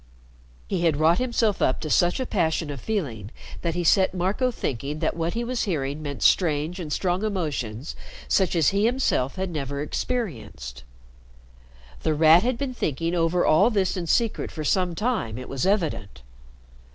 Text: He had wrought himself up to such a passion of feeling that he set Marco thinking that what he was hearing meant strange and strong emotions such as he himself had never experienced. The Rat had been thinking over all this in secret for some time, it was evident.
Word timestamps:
He 0.67 0.81
had 0.81 0.97
wrought 0.97 1.19
himself 1.19 1.61
up 1.61 1.79
to 1.81 1.89
such 1.91 2.19
a 2.19 2.25
passion 2.25 2.71
of 2.71 2.81
feeling 2.81 3.29
that 3.61 3.75
he 3.75 3.83
set 3.83 4.15
Marco 4.15 4.49
thinking 4.49 4.97
that 4.97 5.15
what 5.15 5.35
he 5.35 5.43
was 5.43 5.65
hearing 5.65 6.01
meant 6.01 6.23
strange 6.23 6.79
and 6.79 6.91
strong 6.91 7.23
emotions 7.23 7.95
such 8.27 8.55
as 8.55 8.69
he 8.69 8.85
himself 8.85 9.35
had 9.35 9.51
never 9.51 9.79
experienced. 9.83 10.83
The 12.01 12.15
Rat 12.15 12.41
had 12.41 12.57
been 12.57 12.73
thinking 12.73 13.13
over 13.13 13.45
all 13.45 13.69
this 13.69 13.95
in 13.95 14.07
secret 14.07 14.49
for 14.49 14.63
some 14.63 14.95
time, 14.95 15.37
it 15.37 15.47
was 15.47 15.67
evident. 15.67 16.23